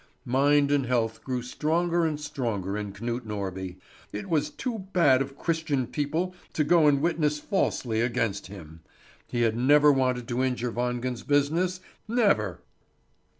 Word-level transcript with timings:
Mind 0.25 0.71
and 0.71 0.87
health 0.87 1.23
grew 1.23 1.43
stronger 1.43 2.07
and 2.07 2.19
stronger 2.19 2.75
in 2.75 2.91
Knut 2.91 3.21
Norby. 3.23 3.75
It 4.11 4.27
was 4.29 4.49
too 4.49 4.87
bad 4.93 5.21
of 5.21 5.37
Christian 5.37 5.85
people 5.85 6.33
to 6.53 6.63
go 6.63 6.87
and 6.87 7.01
witness 7.01 7.37
falsely 7.37 8.01
against 8.01 8.47
him. 8.47 8.81
He 9.27 9.43
had 9.43 9.55
never 9.55 9.91
wanted 9.91 10.27
to 10.29 10.43
injure 10.43 10.71
Wangen's 10.71 11.21
business, 11.21 11.81
never! 12.07 12.61